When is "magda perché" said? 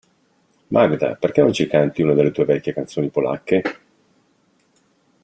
0.69-1.41